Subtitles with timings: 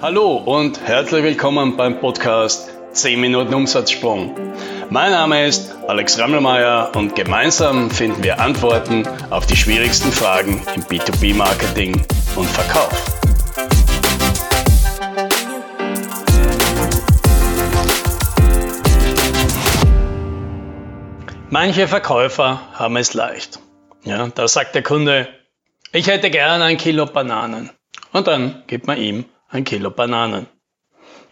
[0.00, 4.32] Hallo und herzlich willkommen beim Podcast 10 Minuten Umsatzsprung.
[4.90, 10.84] Mein Name ist Alex Rammelmeier und gemeinsam finden wir Antworten auf die schwierigsten Fragen im
[10.84, 12.00] B2B-Marketing
[12.36, 12.92] und Verkauf.
[21.50, 23.58] Manche Verkäufer haben es leicht.
[24.04, 25.26] Ja, da sagt der Kunde,
[25.90, 27.70] ich hätte gern ein Kilo Bananen.
[28.12, 30.46] Und dann gibt man ihm ein Kilo Bananen.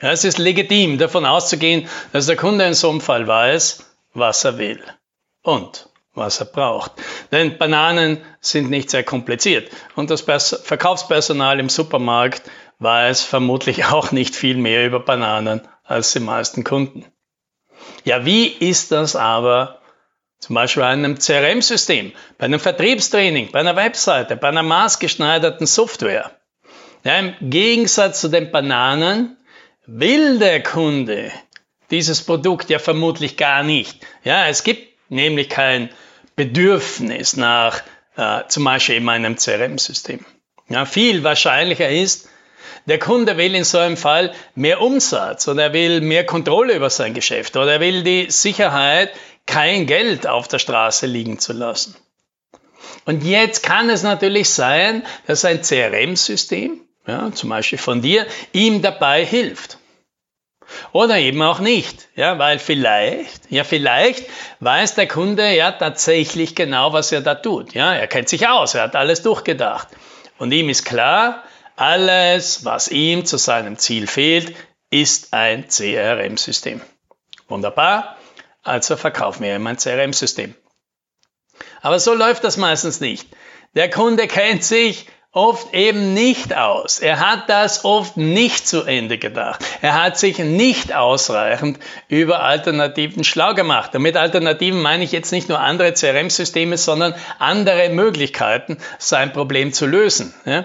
[0.00, 4.44] Ja, es ist legitim davon auszugehen, dass der Kunde in so einem Fall weiß, was
[4.44, 4.82] er will
[5.42, 6.92] und was er braucht.
[7.32, 12.42] Denn Bananen sind nicht sehr kompliziert und das Verkaufspersonal im Supermarkt
[12.78, 17.04] weiß vermutlich auch nicht viel mehr über Bananen als die meisten Kunden.
[18.04, 19.80] Ja, wie ist das aber
[20.38, 26.35] zum Beispiel bei einem CRM-System, bei einem Vertriebstraining, bei einer Webseite, bei einer maßgeschneiderten Software?
[27.06, 29.36] Ja, Im Gegensatz zu den Bananen
[29.86, 31.30] will der Kunde
[31.92, 34.04] dieses Produkt ja vermutlich gar nicht.
[34.24, 35.90] Ja, es gibt nämlich kein
[36.34, 37.80] Bedürfnis nach
[38.16, 40.24] äh, zum Beispiel in einem CRM-System.
[40.68, 42.28] Ja, viel wahrscheinlicher ist,
[42.86, 46.90] der Kunde will in so einem Fall mehr Umsatz oder er will mehr Kontrolle über
[46.90, 49.12] sein Geschäft oder er will die Sicherheit,
[49.46, 51.94] kein Geld auf der Straße liegen zu lassen.
[53.04, 58.82] Und jetzt kann es natürlich sein, dass ein CRM-System ja, zum Beispiel von dir, ihm
[58.82, 59.78] dabei hilft.
[60.92, 64.26] Oder eben auch nicht, ja, weil vielleicht, ja, vielleicht
[64.60, 67.72] weiß der Kunde ja tatsächlich genau, was er da tut.
[67.72, 69.88] Ja, er kennt sich aus, er hat alles durchgedacht.
[70.38, 71.44] Und ihm ist klar,
[71.76, 74.56] alles, was ihm zu seinem Ziel fehlt,
[74.90, 76.80] ist ein CRM-System.
[77.48, 78.16] Wunderbar,
[78.62, 80.54] also verkaufen wir ihm ein CRM-System.
[81.80, 83.28] Aber so läuft das meistens nicht.
[83.74, 85.06] Der Kunde kennt sich
[85.36, 86.98] oft eben nicht aus.
[86.98, 89.62] Er hat das oft nicht zu Ende gedacht.
[89.82, 91.78] Er hat sich nicht ausreichend
[92.08, 93.94] über Alternativen schlau gemacht.
[93.94, 99.74] Und mit Alternativen meine ich jetzt nicht nur andere CRM-Systeme, sondern andere Möglichkeiten, sein Problem
[99.74, 100.32] zu lösen.
[100.46, 100.64] Ja?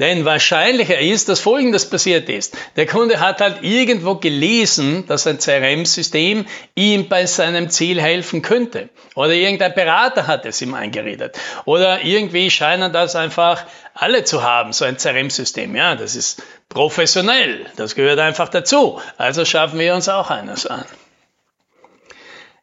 [0.00, 2.56] Denn wahrscheinlicher ist, dass Folgendes passiert ist.
[2.76, 8.88] Der Kunde hat halt irgendwo gelesen, dass ein CRM-System ihm bei seinem Ziel helfen könnte.
[9.14, 11.38] Oder irgendein Berater hat es ihm eingeredet.
[11.66, 15.76] Oder irgendwie scheinen das einfach alle zu haben, so ein CRM-System.
[15.76, 17.66] Ja, das ist professionell.
[17.76, 19.02] Das gehört einfach dazu.
[19.18, 20.86] Also schaffen wir uns auch eines an.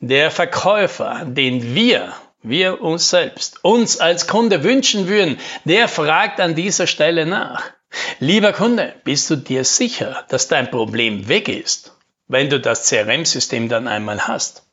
[0.00, 2.12] Der Verkäufer, den wir
[2.42, 7.70] wir uns selbst, uns als Kunde wünschen würden, der fragt an dieser Stelle nach.
[8.18, 11.96] Lieber Kunde, bist du dir sicher, dass dein Problem weg ist,
[12.28, 14.64] wenn du das CRM-System dann einmal hast?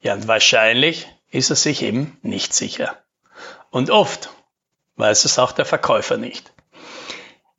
[0.00, 2.96] Ja, und wahrscheinlich ist er sich eben nicht sicher.
[3.70, 4.30] Und oft
[4.96, 6.52] weiß es auch der Verkäufer nicht.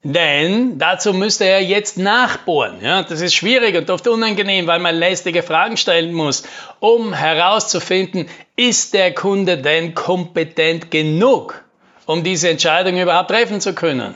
[0.04, 2.82] Denn dazu müsste er jetzt nachbohren.
[2.82, 6.44] Ja, das ist schwierig und oft unangenehm, weil man lästige Fragen stellen muss,
[6.80, 11.64] um herauszufinden, ist der Kunde denn kompetent genug,
[12.08, 14.16] um diese Entscheidung überhaupt treffen zu können.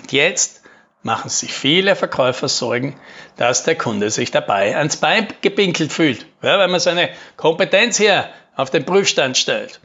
[0.00, 0.62] Und jetzt
[1.04, 2.98] machen sich viele Verkäufer Sorgen,
[3.36, 8.28] dass der Kunde sich dabei ans Bein gepinkelt fühlt, ja, weil man seine Kompetenz hier
[8.56, 9.80] auf den Prüfstand stellt.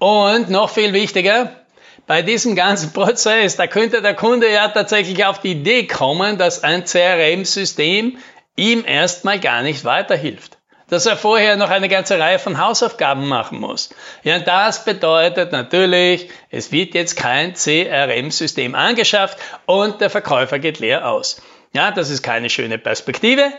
[0.00, 1.59] Und noch viel wichtiger,
[2.06, 6.64] bei diesem ganzen Prozess, da könnte der Kunde ja tatsächlich auf die Idee kommen, dass
[6.64, 8.18] ein CRM-System
[8.56, 10.58] ihm erstmal gar nicht weiterhilft.
[10.88, 13.90] Dass er vorher noch eine ganze Reihe von Hausaufgaben machen muss.
[14.24, 21.08] Ja, das bedeutet natürlich, es wird jetzt kein CRM-System angeschafft und der Verkäufer geht leer
[21.08, 21.40] aus.
[21.72, 23.52] Ja, das ist keine schöne Perspektive.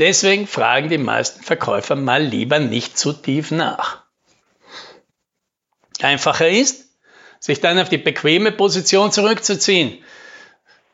[0.00, 4.02] Deswegen fragen die meisten Verkäufer mal lieber nicht zu tief nach.
[6.00, 6.89] Einfacher ist,
[7.40, 9.98] sich dann auf die bequeme Position zurückzuziehen.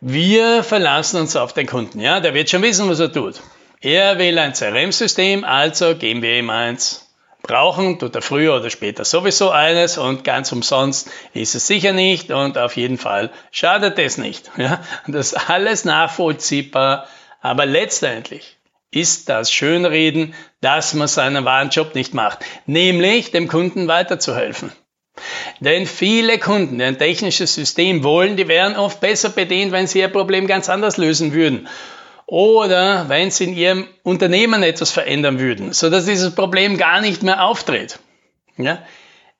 [0.01, 2.01] Wir verlassen uns auf den Kunden.
[2.01, 3.43] Ja, der wird schon wissen, was er tut.
[3.81, 7.03] Er will ein CRM-System, also geben wir ihm eins.
[7.43, 12.31] Brauchen tut er früher oder später sowieso eines und ganz umsonst ist es sicher nicht
[12.31, 14.51] und auf jeden Fall schadet es nicht.
[14.57, 17.07] Ja, das ist alles nachvollziehbar,
[17.41, 18.57] aber letztendlich
[18.91, 24.73] ist das Schönreden, dass man seinen wahren Job nicht macht, nämlich dem Kunden weiterzuhelfen.
[25.61, 30.01] Denn viele Kunden, die ein technisches System wollen, die wären oft besser bedient, wenn sie
[30.01, 31.69] ihr Problem ganz anders lösen würden.
[32.27, 37.45] Oder wenn sie in ihrem Unternehmen etwas verändern würden, sodass dieses Problem gar nicht mehr
[37.45, 38.01] auftritt.
[38.57, 38.83] Ja?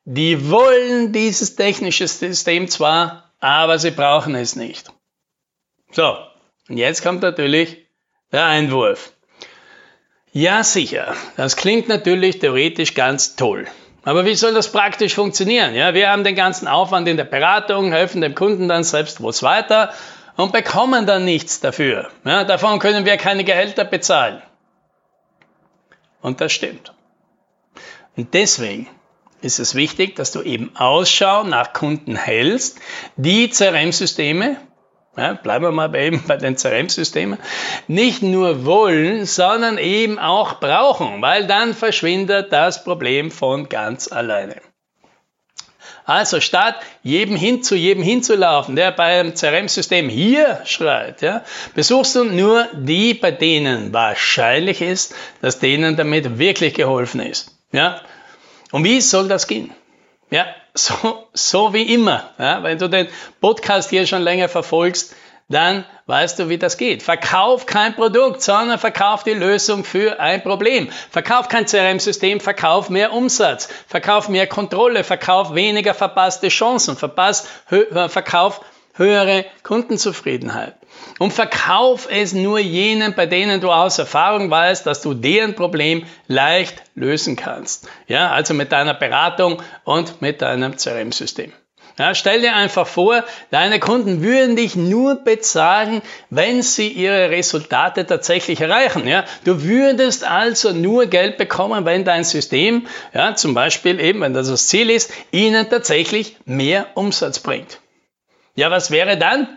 [0.05, 4.91] Die wollen dieses technische System zwar, aber sie brauchen es nicht.
[5.91, 6.17] So,
[6.69, 7.87] und jetzt kommt natürlich
[8.33, 9.13] der Einwurf.
[10.33, 13.67] Ja, sicher, das klingt natürlich theoretisch ganz toll.
[14.07, 15.75] Aber wie soll das praktisch funktionieren?
[15.75, 19.43] Ja, wir haben den ganzen Aufwand in der Beratung, helfen dem Kunden dann selbst selbstbewusst
[19.43, 19.93] weiter
[20.37, 22.09] und bekommen dann nichts dafür.
[22.25, 24.41] Ja, davon können wir keine Gehälter bezahlen.
[26.23, 26.93] Und das stimmt.
[28.17, 28.87] Und deswegen
[29.43, 32.79] ist es wichtig, dass du eben Ausschau nach Kunden hältst,
[33.17, 34.57] die CRM-Systeme,
[35.17, 37.39] ja, bleiben wir mal eben bei den CRM-Systemen,
[37.87, 44.57] nicht nur wollen, sondern eben auch brauchen, weil dann verschwindet das Problem von ganz alleine.
[46.07, 51.43] Also statt jedem hin zu jedem hinzulaufen, der bei einem CRM-System hier schreit, ja,
[51.75, 57.59] besuchst du nur die, bei denen wahrscheinlich ist, dass denen damit wirklich geholfen ist.
[57.73, 58.03] Ja,
[58.71, 59.73] und wie soll das gehen?
[60.31, 62.31] Ja, so, so wie immer.
[62.39, 63.09] Ja, wenn du den
[63.41, 65.15] Podcast hier schon länger verfolgst,
[65.49, 67.03] dann weißt du, wie das geht.
[67.03, 70.89] Verkauf kein Produkt, sondern verkauf die Lösung für ein Problem.
[71.11, 78.09] Verkauf kein CRM-System, verkauf mehr Umsatz, verkauf mehr Kontrolle, verkauf weniger verpasste Chancen, verpasst, hö
[78.09, 78.61] verkauf
[78.95, 80.76] höhere Kundenzufriedenheit.
[81.19, 86.05] Und verkauf es nur jenen, bei denen du aus Erfahrung weißt, dass du deren Problem
[86.27, 87.89] leicht lösen kannst.
[88.07, 91.53] Ja, also mit deiner Beratung und mit deinem CRM-System.
[91.99, 98.05] Ja, stell dir einfach vor, deine Kunden würden dich nur bezahlen, wenn sie ihre Resultate
[98.05, 99.09] tatsächlich erreichen.
[99.09, 104.35] Ja, du würdest also nur Geld bekommen, wenn dein System, ja, zum Beispiel eben, wenn
[104.35, 107.81] das das Ziel ist, ihnen tatsächlich mehr Umsatz bringt.
[108.57, 109.49] Ja, was wäre dann?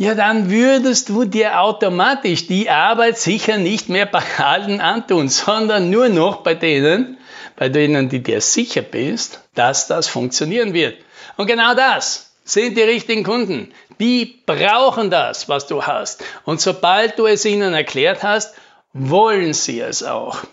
[0.00, 5.90] Ja, dann würdest du dir automatisch die Arbeit sicher nicht mehr bei allen antun, sondern
[5.90, 7.18] nur noch bei denen,
[7.56, 10.98] bei denen du dir sicher bist, dass das funktionieren wird.
[11.36, 13.72] Und genau das sind die richtigen Kunden.
[13.98, 16.22] Die brauchen das, was du hast.
[16.44, 18.54] Und sobald du es ihnen erklärt hast,
[18.92, 20.44] wollen sie es auch.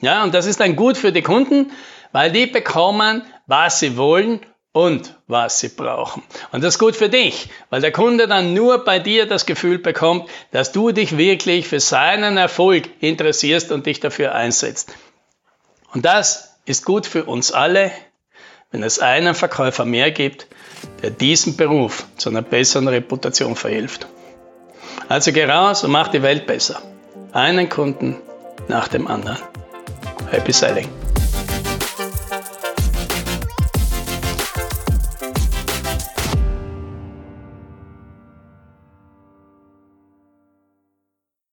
[0.00, 1.70] Ja, und das ist dann gut für die Kunden,
[2.10, 4.40] weil die bekommen, was sie wollen
[4.72, 6.22] und was sie brauchen.
[6.52, 9.78] Und das ist gut für dich, weil der Kunde dann nur bei dir das Gefühl
[9.78, 14.94] bekommt, dass du dich wirklich für seinen Erfolg interessierst und dich dafür einsetzt.
[15.92, 17.90] Und das ist gut für uns alle,
[18.70, 20.46] wenn es einen Verkäufer mehr gibt,
[21.02, 24.06] der diesem Beruf zu einer besseren Reputation verhilft.
[25.08, 26.82] Also geh raus und mach die Welt besser.
[27.32, 28.16] Einen Kunden
[28.68, 29.38] nach dem anderen.
[30.30, 31.07] Happy Selling.